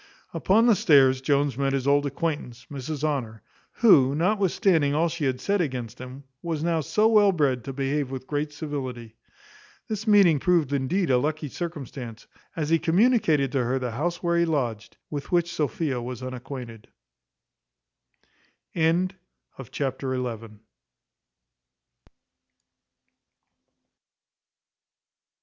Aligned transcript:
Upon 0.33 0.65
the 0.65 0.73
stairs 0.73 1.21
Jones 1.21 1.59
met 1.59 1.73
his 1.73 1.85
old 1.87 2.07
acquaintance, 2.07 2.65
Mrs 2.71 3.03
Honour, 3.03 3.43
who, 3.73 4.15
notwithstanding 4.15 4.95
all 4.95 5.09
she 5.09 5.25
had 5.25 5.39
said 5.39 5.61
against 5.61 5.99
him, 6.01 6.23
was 6.41 6.63
now 6.63 6.81
so 6.81 7.07
well 7.07 7.31
bred 7.31 7.63
to 7.65 7.71
behave 7.71 8.09
with 8.09 8.25
great 8.25 8.51
civility. 8.51 9.13
This 9.87 10.07
meeting 10.07 10.39
proved 10.39 10.73
indeed 10.73 11.11
a 11.11 11.19
lucky 11.19 11.49
circumstance, 11.49 12.25
as 12.55 12.69
he 12.69 12.79
communicated 12.79 13.51
to 13.51 13.63
her 13.63 13.77
the 13.77 13.91
house 13.91 14.23
where 14.23 14.39
he 14.39 14.45
lodged, 14.45 14.97
with 15.11 15.31
which 15.31 15.53
Sophia 15.53 16.01
was 16.01 16.23
unacquainted. 16.23 16.87
Chapter 18.73 20.15
xii. 20.41 20.49